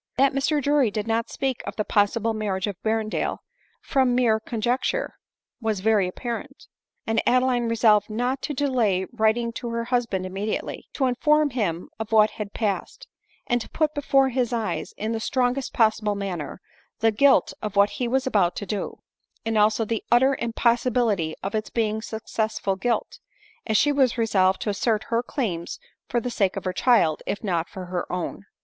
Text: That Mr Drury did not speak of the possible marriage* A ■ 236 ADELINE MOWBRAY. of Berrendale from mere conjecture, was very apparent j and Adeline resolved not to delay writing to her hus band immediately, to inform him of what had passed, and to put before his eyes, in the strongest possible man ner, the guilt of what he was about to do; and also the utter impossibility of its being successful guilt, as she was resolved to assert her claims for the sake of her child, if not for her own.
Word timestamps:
That 0.17 0.33
Mr 0.33 0.59
Drury 0.63 0.89
did 0.89 1.05
not 1.05 1.29
speak 1.29 1.61
of 1.67 1.75
the 1.75 1.85
possible 1.85 2.33
marriage* 2.33 2.65
A 2.65 2.73
■ 2.73 2.73
236 2.73 2.73
ADELINE 2.73 3.21
MOWBRAY. 3.21 3.21
of 3.21 3.37
Berrendale 3.37 3.37
from 3.83 4.15
mere 4.15 4.39
conjecture, 4.39 5.13
was 5.61 5.79
very 5.81 6.07
apparent 6.07 6.57
j 6.57 6.65
and 7.05 7.21
Adeline 7.27 7.67
resolved 7.69 8.09
not 8.09 8.41
to 8.41 8.55
delay 8.55 9.05
writing 9.13 9.51
to 9.53 9.69
her 9.69 9.83
hus 9.83 10.07
band 10.07 10.25
immediately, 10.25 10.87
to 10.93 11.05
inform 11.05 11.51
him 11.51 11.87
of 11.99 12.11
what 12.11 12.31
had 12.31 12.51
passed, 12.51 13.05
and 13.45 13.61
to 13.61 13.69
put 13.69 13.93
before 13.93 14.29
his 14.29 14.51
eyes, 14.51 14.95
in 14.97 15.11
the 15.11 15.19
strongest 15.19 15.71
possible 15.71 16.15
man 16.15 16.39
ner, 16.39 16.61
the 17.01 17.11
guilt 17.11 17.53
of 17.61 17.75
what 17.75 17.91
he 18.01 18.07
was 18.07 18.25
about 18.25 18.55
to 18.55 18.65
do; 18.65 18.97
and 19.45 19.55
also 19.55 19.85
the 19.85 20.03
utter 20.11 20.35
impossibility 20.39 21.35
of 21.43 21.53
its 21.53 21.69
being 21.69 22.01
successful 22.01 22.75
guilt, 22.75 23.19
as 23.67 23.77
she 23.77 23.91
was 23.91 24.17
resolved 24.17 24.59
to 24.63 24.71
assert 24.71 25.03
her 25.09 25.21
claims 25.21 25.77
for 26.09 26.19
the 26.19 26.31
sake 26.31 26.55
of 26.55 26.65
her 26.65 26.73
child, 26.73 27.21
if 27.27 27.43
not 27.43 27.69
for 27.69 27.85
her 27.85 28.11
own. 28.11 28.45